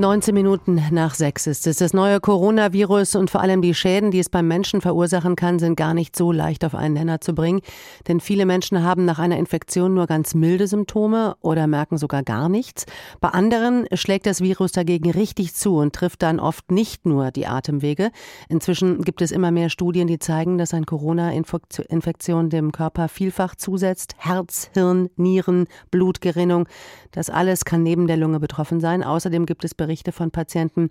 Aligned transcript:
19 0.00 0.32
Minuten 0.32 0.82
nach 0.92 1.14
sechs 1.14 1.46
ist 1.46 1.66
es. 1.66 1.76
Das 1.76 1.92
neue 1.92 2.20
Coronavirus 2.20 3.16
und 3.16 3.28
vor 3.28 3.42
allem 3.42 3.60
die 3.60 3.74
Schäden, 3.74 4.10
die 4.10 4.18
es 4.18 4.30
beim 4.30 4.48
Menschen 4.48 4.80
verursachen 4.80 5.36
kann, 5.36 5.58
sind 5.58 5.76
gar 5.76 5.92
nicht 5.92 6.16
so 6.16 6.32
leicht 6.32 6.64
auf 6.64 6.74
einen 6.74 6.94
Nenner 6.94 7.20
zu 7.20 7.34
bringen. 7.34 7.60
Denn 8.08 8.20
viele 8.20 8.46
Menschen 8.46 8.82
haben 8.82 9.04
nach 9.04 9.18
einer 9.18 9.36
Infektion 9.36 9.92
nur 9.92 10.06
ganz 10.06 10.32
milde 10.32 10.66
Symptome 10.68 11.36
oder 11.42 11.66
merken 11.66 11.98
sogar 11.98 12.22
gar 12.22 12.48
nichts. 12.48 12.86
Bei 13.20 13.28
anderen 13.28 13.84
schlägt 13.92 14.24
das 14.24 14.40
Virus 14.40 14.72
dagegen 14.72 15.10
richtig 15.10 15.54
zu 15.54 15.76
und 15.76 15.94
trifft 15.94 16.22
dann 16.22 16.40
oft 16.40 16.70
nicht 16.70 17.04
nur 17.04 17.30
die 17.30 17.46
Atemwege. 17.46 18.10
Inzwischen 18.48 19.02
gibt 19.02 19.20
es 19.20 19.30
immer 19.30 19.50
mehr 19.50 19.68
Studien, 19.68 20.06
die 20.06 20.18
zeigen, 20.18 20.56
dass 20.56 20.72
ein 20.72 20.86
Corona-Infektion 20.86 22.48
dem 22.48 22.72
Körper 22.72 23.08
vielfach 23.08 23.54
zusetzt. 23.54 24.14
Herz, 24.16 24.70
Hirn, 24.72 25.10
Nieren, 25.16 25.66
Blutgerinnung. 25.90 26.66
Das 27.10 27.28
alles 27.28 27.66
kann 27.66 27.82
neben 27.82 28.06
der 28.06 28.16
Lunge 28.16 28.40
betroffen 28.40 28.80
sein. 28.80 29.04
Außerdem 29.04 29.44
gibt 29.44 29.62
es 29.66 29.74
Berichte 29.74 29.89
Berichte 29.90 30.12
von 30.12 30.30
Patienten, 30.30 30.90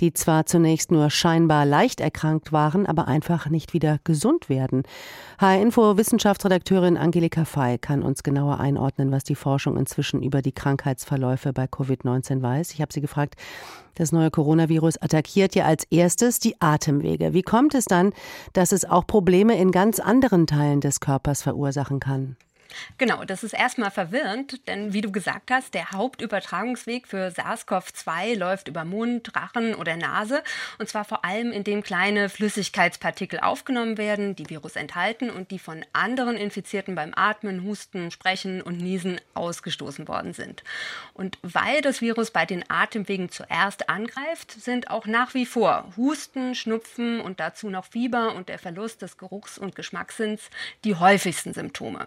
die 0.00 0.12
zwar 0.12 0.44
zunächst 0.44 0.90
nur 0.90 1.08
scheinbar 1.08 1.64
leicht 1.64 2.00
erkrankt 2.00 2.50
waren, 2.50 2.84
aber 2.84 3.06
einfach 3.06 3.48
nicht 3.48 3.74
wieder 3.74 4.00
gesund 4.02 4.48
werden. 4.48 4.82
HR-Info 5.38 5.96
Wissenschaftsredakteurin 5.96 6.96
Angelika 6.96 7.44
Fey 7.44 7.78
kann 7.78 8.02
uns 8.02 8.24
genauer 8.24 8.58
einordnen, 8.58 9.12
was 9.12 9.22
die 9.22 9.36
Forschung 9.36 9.76
inzwischen 9.76 10.20
über 10.20 10.42
die 10.42 10.50
Krankheitsverläufe 10.50 11.52
bei 11.52 11.66
Covid-19 11.66 12.42
weiß. 12.42 12.72
Ich 12.72 12.80
habe 12.80 12.92
sie 12.92 13.00
gefragt, 13.00 13.36
das 13.94 14.10
neue 14.10 14.32
Coronavirus 14.32 15.00
attackiert 15.00 15.54
ja 15.54 15.66
als 15.66 15.84
erstes 15.84 16.40
die 16.40 16.60
Atemwege. 16.60 17.32
Wie 17.32 17.42
kommt 17.42 17.76
es 17.76 17.84
dann, 17.84 18.12
dass 18.52 18.72
es 18.72 18.84
auch 18.84 19.06
Probleme 19.06 19.56
in 19.60 19.70
ganz 19.70 20.00
anderen 20.00 20.48
Teilen 20.48 20.80
des 20.80 20.98
Körpers 20.98 21.42
verursachen 21.42 22.00
kann? 22.00 22.36
Genau, 22.98 23.24
das 23.24 23.44
ist 23.44 23.52
erstmal 23.52 23.90
verwirrend, 23.90 24.66
denn 24.68 24.92
wie 24.92 25.00
du 25.00 25.10
gesagt 25.12 25.50
hast, 25.50 25.74
der 25.74 25.92
Hauptübertragungsweg 25.92 27.06
für 27.06 27.30
SARS-CoV-2 27.30 28.36
läuft 28.36 28.68
über 28.68 28.84
Mund, 28.84 29.34
Rachen 29.34 29.74
oder 29.74 29.96
Nase 29.96 30.42
und 30.78 30.88
zwar 30.88 31.04
vor 31.04 31.24
allem, 31.24 31.52
indem 31.52 31.82
kleine 31.82 32.28
Flüssigkeitspartikel 32.28 33.40
aufgenommen 33.40 33.98
werden, 33.98 34.36
die 34.36 34.48
Virus 34.48 34.76
enthalten 34.76 35.30
und 35.30 35.50
die 35.50 35.58
von 35.58 35.84
anderen 35.92 36.36
Infizierten 36.36 36.94
beim 36.94 37.12
Atmen, 37.14 37.64
Husten, 37.64 38.10
Sprechen 38.10 38.62
und 38.62 38.78
Niesen 38.78 39.20
ausgestoßen 39.34 40.08
worden 40.08 40.32
sind. 40.32 40.62
Und 41.14 41.38
weil 41.42 41.80
das 41.82 42.00
Virus 42.00 42.30
bei 42.30 42.46
den 42.46 42.64
Atemwegen 42.68 43.30
zuerst 43.30 43.88
angreift, 43.88 44.52
sind 44.52 44.90
auch 44.90 45.06
nach 45.06 45.34
wie 45.34 45.46
vor 45.46 45.92
Husten, 45.96 46.54
Schnupfen 46.54 47.20
und 47.20 47.40
dazu 47.40 47.70
noch 47.70 47.86
Fieber 47.86 48.34
und 48.34 48.48
der 48.48 48.58
Verlust 48.58 49.02
des 49.02 49.18
Geruchs- 49.18 49.58
und 49.58 49.74
Geschmackssinns 49.74 50.50
die 50.84 50.94
häufigsten 50.94 51.52
Symptome. 51.52 52.06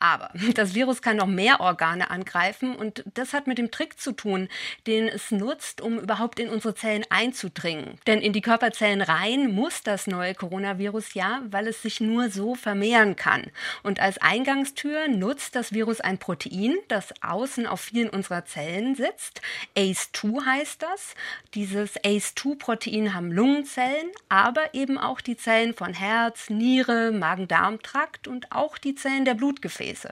Aber 0.00 0.30
das 0.54 0.74
Virus 0.74 1.02
kann 1.02 1.18
noch 1.18 1.26
mehr 1.26 1.60
Organe 1.60 2.10
angreifen 2.10 2.74
und 2.74 3.04
das 3.14 3.32
hat 3.34 3.46
mit 3.46 3.58
dem 3.58 3.70
Trick 3.70 4.00
zu 4.00 4.12
tun, 4.12 4.48
den 4.86 5.06
es 5.06 5.30
nutzt, 5.30 5.80
um 5.80 6.00
überhaupt 6.00 6.40
in 6.40 6.48
unsere 6.48 6.74
Zellen 6.74 7.04
einzudringen. 7.10 7.98
Denn 8.06 8.20
in 8.20 8.32
die 8.32 8.40
Körperzellen 8.40 9.02
rein 9.02 9.52
muss 9.52 9.82
das 9.82 10.06
neue 10.06 10.34
Coronavirus 10.34 11.14
ja, 11.14 11.42
weil 11.50 11.68
es 11.68 11.82
sich 11.82 12.00
nur 12.00 12.30
so 12.30 12.54
vermehren 12.54 13.14
kann. 13.14 13.50
Und 13.82 14.00
als 14.00 14.18
Eingangstür 14.18 15.08
nutzt 15.08 15.54
das 15.54 15.72
Virus 15.72 16.00
ein 16.00 16.18
Protein, 16.18 16.76
das 16.88 17.12
außen 17.20 17.66
auf 17.66 17.80
vielen 17.82 18.08
unserer 18.08 18.46
Zellen 18.46 18.94
sitzt. 18.94 19.42
ACE2 19.76 20.46
heißt 20.46 20.82
das. 20.82 21.14
Dieses 21.54 21.96
ACE2-Protein 22.00 23.12
haben 23.12 23.30
Lungenzellen, 23.30 24.10
aber 24.30 24.72
eben 24.72 24.96
auch 24.96 25.20
die 25.20 25.36
Zellen 25.36 25.74
von 25.74 25.92
Herz, 25.92 26.48
Niere, 26.48 27.12
Magen-Darm-Trakt 27.12 28.28
und 28.28 28.50
auch 28.50 28.78
die 28.78 28.94
Zellen 28.94 29.26
der 29.26 29.34
Blutgefäße. 29.34 29.89
Gefäße. 29.90 30.10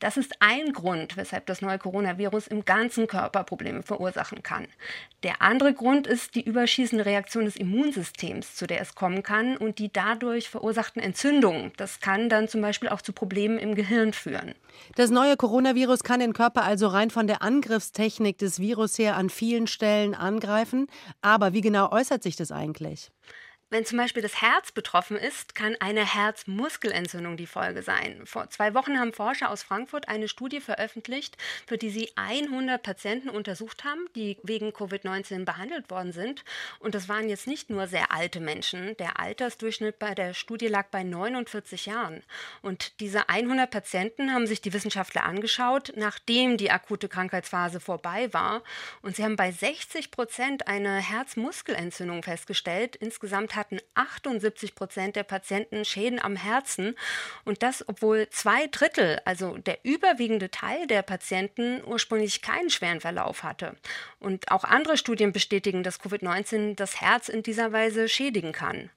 Das 0.00 0.16
ist 0.16 0.34
ein 0.38 0.72
Grund, 0.72 1.16
weshalb 1.16 1.46
das 1.46 1.60
neue 1.60 1.78
Coronavirus 1.78 2.46
im 2.46 2.64
ganzen 2.64 3.08
Körper 3.08 3.42
Probleme 3.42 3.82
verursachen 3.82 4.44
kann. 4.44 4.68
Der 5.24 5.42
andere 5.42 5.74
Grund 5.74 6.06
ist 6.06 6.36
die 6.36 6.44
überschießende 6.44 7.04
Reaktion 7.04 7.46
des 7.46 7.56
Immunsystems, 7.56 8.54
zu 8.54 8.68
der 8.68 8.80
es 8.80 8.94
kommen 8.94 9.24
kann 9.24 9.56
und 9.56 9.80
die 9.80 9.92
dadurch 9.92 10.50
verursachten 10.50 11.02
Entzündungen. 11.02 11.72
Das 11.78 11.98
kann 11.98 12.28
dann 12.28 12.46
zum 12.46 12.60
Beispiel 12.60 12.90
auch 12.90 13.02
zu 13.02 13.12
Problemen 13.12 13.58
im 13.58 13.74
Gehirn 13.74 14.12
führen. 14.12 14.54
Das 14.94 15.10
neue 15.10 15.36
Coronavirus 15.36 16.04
kann 16.04 16.20
den 16.20 16.32
Körper 16.32 16.62
also 16.62 16.86
rein 16.86 17.10
von 17.10 17.26
der 17.26 17.42
Angriffstechnik 17.42 18.38
des 18.38 18.60
Virus 18.60 18.96
her 19.00 19.16
an 19.16 19.30
vielen 19.30 19.66
Stellen 19.66 20.14
angreifen. 20.14 20.86
Aber 21.22 21.52
wie 21.54 21.60
genau 21.60 21.90
äußert 21.90 22.22
sich 22.22 22.36
das 22.36 22.52
eigentlich? 22.52 23.10
Wenn 23.70 23.84
zum 23.84 23.98
Beispiel 23.98 24.22
das 24.22 24.40
Herz 24.40 24.72
betroffen 24.72 25.18
ist, 25.18 25.54
kann 25.54 25.76
eine 25.78 26.14
Herzmuskelentzündung 26.14 27.36
die 27.36 27.46
Folge 27.46 27.82
sein. 27.82 28.22
Vor 28.24 28.48
zwei 28.48 28.72
Wochen 28.72 28.98
haben 28.98 29.12
Forscher 29.12 29.50
aus 29.50 29.62
Frankfurt 29.62 30.08
eine 30.08 30.26
Studie 30.28 30.62
veröffentlicht, 30.62 31.36
für 31.66 31.76
die 31.76 31.90
sie 31.90 32.10
100 32.16 32.82
Patienten 32.82 33.28
untersucht 33.28 33.84
haben, 33.84 34.08
die 34.16 34.38
wegen 34.42 34.70
Covid-19 34.70 35.44
behandelt 35.44 35.90
worden 35.90 36.12
sind. 36.12 36.44
Und 36.78 36.94
das 36.94 37.10
waren 37.10 37.28
jetzt 37.28 37.46
nicht 37.46 37.68
nur 37.68 37.88
sehr 37.88 38.10
alte 38.10 38.40
Menschen. 38.40 38.96
Der 38.96 39.20
Altersdurchschnitt 39.20 39.98
bei 39.98 40.14
der 40.14 40.32
Studie 40.32 40.68
lag 40.68 40.86
bei 40.86 41.02
49 41.02 41.84
Jahren. 41.84 42.22
Und 42.62 42.98
diese 43.00 43.28
100 43.28 43.70
Patienten 43.70 44.32
haben 44.32 44.46
sich 44.46 44.62
die 44.62 44.72
Wissenschaftler 44.72 45.24
angeschaut, 45.24 45.92
nachdem 45.94 46.56
die 46.56 46.70
akute 46.70 47.10
Krankheitsphase 47.10 47.80
vorbei 47.80 48.32
war. 48.32 48.62
Und 49.02 49.16
sie 49.16 49.24
haben 49.24 49.36
bei 49.36 49.52
60 49.52 50.10
Prozent 50.10 50.68
eine 50.68 50.96
Herzmuskelentzündung 50.96 52.22
festgestellt. 52.22 52.96
Insgesamt 52.96 53.57
hatten 53.58 53.80
78 53.94 54.74
Prozent 54.74 55.16
der 55.16 55.24
Patienten 55.24 55.84
Schäden 55.84 56.20
am 56.20 56.36
Herzen 56.36 56.96
und 57.44 57.62
das, 57.62 57.86
obwohl 57.88 58.28
zwei 58.30 58.66
Drittel, 58.68 59.20
also 59.24 59.58
der 59.58 59.78
überwiegende 59.82 60.50
Teil 60.50 60.86
der 60.86 61.02
Patienten 61.02 61.82
ursprünglich 61.84 62.40
keinen 62.40 62.70
schweren 62.70 63.00
Verlauf 63.00 63.42
hatte. 63.42 63.76
Und 64.20 64.50
auch 64.50 64.64
andere 64.64 64.96
Studien 64.96 65.32
bestätigen, 65.32 65.82
dass 65.82 66.00
Covid-19 66.00 66.76
das 66.76 67.00
Herz 67.00 67.28
in 67.28 67.42
dieser 67.42 67.72
Weise 67.72 68.08
schädigen 68.08 68.52
kann. 68.52 68.90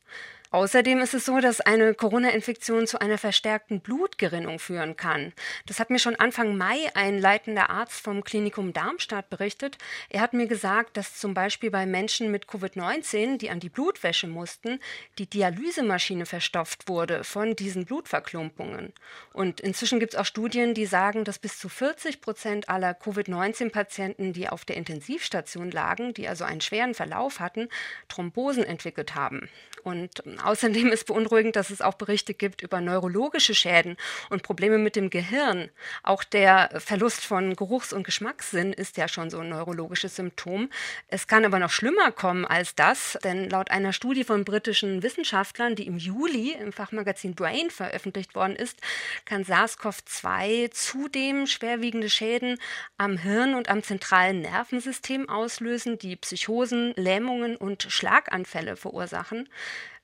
Außerdem 0.54 1.00
ist 1.00 1.14
es 1.14 1.24
so, 1.24 1.40
dass 1.40 1.62
eine 1.62 1.94
Corona-Infektion 1.94 2.86
zu 2.86 3.00
einer 3.00 3.18
verstärkten 3.18 3.80
Blutgerinnung 3.80 4.60
führen 4.60 4.98
kann. 4.98 5.32
Das 5.66 5.80
hat 5.80 5.90
mir 5.90 5.98
schon 5.98 6.18
Anfang 6.18 6.58
Mai 6.58 6.92
ein 6.94 7.20
leitender 7.20 7.70
Arzt 7.70 8.02
vom 8.02 8.22
Klinikum 8.26 8.74
Darmstadt 8.74 9.30
berichtet. 9.30 9.78
Er 10.10 10.20
hat 10.20 10.34
mir 10.34 10.48
gesagt, 10.48 10.98
dass 10.98 11.16
zum 11.16 11.34
Beispiel 11.34 11.72
bei 11.72 11.86
Menschen 11.86 12.32
mit 12.32 12.48
Covid-19, 12.48 13.38
die 13.38 13.50
an 13.50 13.62
die 13.62 13.70
Blutwäsche 13.70 14.28
mussten, 14.28 14.82
die 15.20 15.26
Dialysemaschine 15.26 16.26
verstopft 16.26 16.90
wurde 16.90 17.24
von 17.24 17.56
diesen 17.56 17.86
Blutverklumpungen. 17.86 18.92
Und 19.32 19.62
inzwischen 19.62 20.02
gibt 20.02 20.16
es 20.16 20.20
auch 20.20 20.26
Studien, 20.26 20.74
die 20.74 20.86
sagen, 20.86 21.24
dass 21.24 21.40
bis 21.40 21.60
zu 21.60 21.70
40 21.70 22.20
Prozent 22.20 22.68
aller 22.68 22.94
Covid-19-Patienten, 22.94 24.34
die 24.34 24.50
auf 24.50 24.66
der 24.66 24.76
Intensivstation 24.76 25.72
lagen, 25.72 26.14
die 26.14 26.28
also 26.28 26.44
einen 26.44 26.60
schweren 26.60 26.94
Verlauf 26.94 27.40
hatten, 27.40 27.70
Thrombosen 28.10 28.66
entwickelt 28.66 29.16
haben. 29.16 29.50
Und 29.84 30.22
außerdem 30.44 30.88
ist 30.88 31.08
beunruhigend, 31.08 31.56
dass 31.56 31.70
es 31.70 31.82
auch 31.82 31.96
Berichte 31.96 32.34
gibt 32.34 32.62
über 32.62 32.82
neurologische 32.82 33.56
Schäden 33.56 33.98
und 34.30 34.44
Probleme 34.44 34.78
mit 34.78 34.96
dem 34.96 35.10
Gehirn. 35.10 35.70
Auch 36.04 36.24
der 36.24 36.70
Verlust 36.80 37.24
von 37.24 37.56
Geruchs- 37.56 37.94
und 37.94 38.04
Geschmackssinn 38.04 38.74
ist 38.74 38.98
ja 38.98 39.08
schon 39.08 39.30
so 39.30 39.40
ein 39.40 39.50
neurologisches 39.50 40.16
Symptom. 40.16 40.70
Es 41.08 41.28
kann 41.28 41.46
aber 41.46 41.60
noch 41.60 41.72
schlimmer 41.72 42.12
kommen 42.12 42.46
als 42.46 42.76
das, 42.76 43.18
denn 43.24 43.50
laut 43.50 43.72
einer 43.72 43.94
Studie 43.94 44.24
von 44.24 44.46
britischen 44.46 45.04
Wissenschaftlern, 45.04 45.76
die 45.76 45.88
im 45.88 45.98
Juli 45.98 46.54
im 46.54 46.74
Fachmagazin 46.74 47.36
Brain 47.36 47.70
veröffentlicht 47.70 48.36
worden 48.36 48.56
ist, 48.56 48.80
kann 49.26 49.44
SARS-CoV-2 49.44 50.72
zudem 50.72 51.48
schwerwiegende 51.48 52.10
Schäden 52.10 52.58
am 52.98 53.18
Hirn 53.18 53.56
und 53.56 53.70
am 53.70 53.84
zentralen 53.84 54.42
Nervensystem 54.42 55.30
auslösen, 55.30 55.98
die 55.98 56.16
Psychosen, 56.16 56.94
Lähmungen 56.96 57.56
und 57.56 57.84
Schlaganfälle 57.84 58.76
verursachen. 58.76 59.50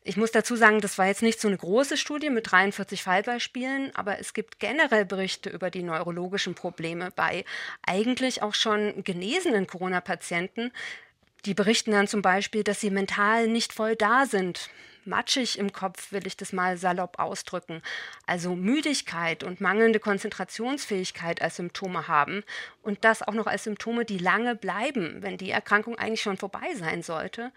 Ich 0.08 0.16
muss 0.16 0.32
dazu 0.32 0.56
sagen, 0.56 0.80
das 0.80 0.98
war 0.98 1.08
jetzt 1.08 1.22
nicht 1.22 1.42
so 1.42 1.50
eine 1.50 1.58
große 1.58 1.98
Studie 1.98 2.30
mit 2.30 2.50
43 2.50 3.04
Fallbeispielen, 3.04 3.94
aber 3.94 4.20
es 4.20 4.34
gibt 4.34 4.58
generell 4.58 5.04
Berichte 5.04 5.50
über 5.50 5.70
die 5.70 5.84
neurologischen 5.84 6.56
Probleme 6.56 7.12
bei 7.14 7.44
eigentlich 7.86 8.42
auch 8.42 8.54
schon 8.54 9.04
genesenen 9.04 9.68
Corona-Patienten. 9.68 10.72
Die 11.44 11.54
berichten 11.54 11.92
dann 11.92 12.08
zum 12.08 12.22
Beispiel, 12.22 12.64
dass 12.64 12.80
sie 12.80 12.90
mental 12.90 13.50
nicht 13.50 13.74
voll 13.74 13.98
da 13.98 14.26
sind, 14.26 14.70
matschig 15.04 15.60
im 15.60 15.74
Kopf, 15.74 16.14
will 16.14 16.26
ich 16.26 16.38
das 16.38 16.54
mal 16.54 16.78
salopp 16.78 17.20
ausdrücken. 17.20 17.82
Also 18.26 18.56
Müdigkeit 18.56 19.44
und 19.44 19.60
mangelnde 19.60 20.00
Konzentrationsfähigkeit 20.00 21.42
als 21.42 21.58
Symptome 21.58 22.08
haben 22.08 22.46
und 22.88 23.04
das 23.04 23.22
auch 23.22 23.34
noch 23.34 23.48
als 23.48 23.66
Symptome, 23.66 24.06
die 24.06 24.18
lange 24.18 24.56
bleiben, 24.56 25.18
wenn 25.20 25.36
die 25.38 25.52
Erkrankung 25.52 25.98
eigentlich 25.98 26.22
schon 26.22 26.38
vorbei 26.38 26.74
sein 26.76 27.04
sollte. 27.04 27.52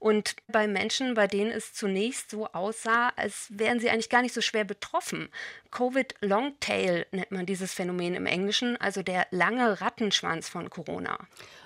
Und 0.00 0.34
bei 0.48 0.66
Menschen, 0.66 1.14
bei 1.14 1.28
denen 1.28 1.52
es 1.52 1.72
zunächst 1.72 2.32
so 2.32 2.48
aussah, 2.48 3.12
als 3.14 3.46
wären 3.50 3.78
sie 3.78 3.90
eigentlich 3.90 4.08
gar 4.08 4.22
nicht 4.22 4.34
so 4.34 4.40
schwer 4.40 4.64
betroffen. 4.64 5.28
Covid 5.70 6.16
Longtail 6.20 7.06
nennt 7.12 7.30
man 7.30 7.46
dieses 7.46 7.72
Phänomen 7.72 8.14
im 8.14 8.26
Englischen, 8.26 8.76
also 8.78 9.04
der 9.04 9.28
lange 9.30 9.80
Rattenschwanz 9.80 10.48
von 10.48 10.68
Corona. 10.68 11.16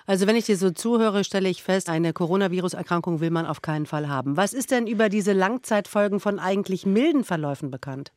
Also 0.05 0.25
wenn 0.25 0.37
ich 0.37 0.45
dir 0.45 0.55
so 0.55 0.71
zuhöre, 0.71 1.25
stelle 1.25 1.49
ich 1.49 1.61
fest, 1.61 1.89
eine 1.89 2.13
Coronavirus-Erkrankung 2.13 3.19
will 3.19 3.29
man 3.29 3.45
auf 3.45 3.61
keinen 3.61 3.85
Fall 3.85 4.07
haben. 4.07 4.37
Was 4.37 4.53
ist 4.53 4.71
denn 4.71 4.87
über 4.87 5.09
diese 5.09 5.33
Langzeitfolgen 5.33 6.21
von 6.21 6.39
eigentlich 6.39 6.85
milden 6.85 7.25
Verläufen 7.25 7.71
bekannt? 7.71 8.13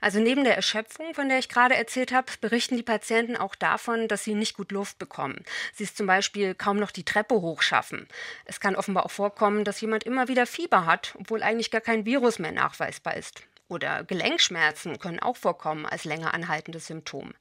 Also 0.00 0.20
neben 0.20 0.44
der 0.44 0.56
Erschöpfung, 0.56 1.12
von 1.12 1.28
der 1.28 1.38
ich 1.38 1.50
gerade 1.50 1.74
erzählt 1.74 2.12
habe, 2.12 2.32
berichten 2.40 2.78
die 2.78 2.82
Patienten 2.82 3.36
auch 3.36 3.54
davon, 3.54 4.08
dass 4.08 4.24
sie 4.24 4.34
nicht 4.44 4.58
gut 4.58 4.72
Luft 4.72 4.98
bekommen. 4.98 5.42
Sie 5.72 5.84
es 5.84 5.94
zum 5.94 6.06
Beispiel 6.06 6.54
kaum 6.54 6.76
noch 6.76 6.90
die 6.90 7.04
Treppe 7.04 7.34
hochschaffen. 7.34 8.06
Es 8.44 8.60
kann 8.60 8.76
offenbar 8.76 9.06
auch 9.06 9.10
vorkommen, 9.10 9.64
dass 9.64 9.80
jemand 9.80 10.04
immer 10.04 10.28
wieder 10.28 10.44
Fieber 10.44 10.84
hat, 10.84 11.14
obwohl 11.18 11.42
eigentlich 11.42 11.70
gar 11.70 11.80
kein 11.80 12.04
Virus 12.04 12.38
mehr 12.38 12.52
nachweisbar 12.52 13.16
ist. 13.16 13.42
Oder 13.68 14.04
Gelenkschmerzen 14.04 14.98
können 14.98 15.20
auch 15.20 15.38
vorkommen 15.38 15.86
als 15.86 16.04
länger 16.04 16.34
anhaltendes 16.34 16.86
Symptom. 16.86 17.32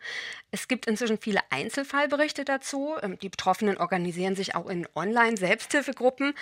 Es 0.51 0.69
gibt 0.69 0.85
inzwischen 0.85 1.17
viele 1.17 1.41
Einzelfallberichte 1.50 2.45
dazu. 2.45 2.95
Ähm, 3.01 3.19
die 3.19 3.27
Betroffenen 3.27 3.77
organisieren 3.77 4.38
sich 4.38 4.55
auch 4.55 4.69
in 4.69 4.88
Online-Selbsthilfegruppen. 4.95 6.33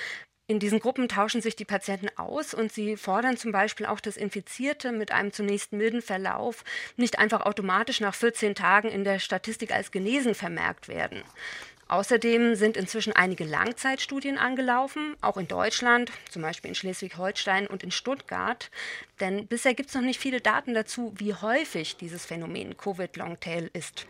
In 0.52 0.60
diesen 0.60 0.82
Gruppen 0.82 1.08
tauschen 1.08 1.42
sich 1.42 1.56
die 1.56 1.64
Patienten 1.64 2.10
aus 2.18 2.54
und 2.54 2.74
sie 2.74 2.98
fordern 2.98 3.38
zum 3.38 3.54
Beispiel 3.54 3.86
auch, 3.86 4.02
dass 4.02 4.18
Infizierte 4.18 4.92
mit 4.92 5.14
einem 5.14 5.32
zunächst 5.32 5.72
milden 5.72 6.02
Verlauf 6.02 6.66
nicht 6.98 7.20
einfach 7.20 7.46
automatisch 7.46 8.02
nach 8.02 8.14
14 8.14 8.54
Tagen 8.54 8.90
in 8.90 9.06
der 9.06 9.20
Statistik 9.20 9.72
als 9.74 9.92
genesen 9.92 10.36
vermerkt 10.36 10.90
werden. 10.90 11.24
Außerdem 11.88 12.56
sind 12.56 12.76
inzwischen 12.76 13.14
einige 13.14 13.46
Langzeitstudien 13.46 14.38
angelaufen, 14.38 15.16
auch 15.22 15.38
in 15.38 15.48
Deutschland, 15.48 16.12
zum 16.30 16.42
Beispiel 16.42 16.68
in 16.68 16.76
Schleswig-Holstein 16.76 17.68
und 17.68 17.82
in 17.82 17.92
Stuttgart. 17.92 18.70
Denn 19.22 19.48
bisher 19.48 19.74
gibt 19.74 19.88
es 19.88 19.96
noch 19.96 20.02
nicht 20.02 20.20
viele 20.20 20.42
Daten 20.42 20.74
dazu, 20.74 21.14
wie 21.16 21.34
häufig 21.34 21.96
dieses 21.96 22.26
Phänomen 22.26 22.76
Covid-Longtail 22.76 23.70
ist. 23.72 24.06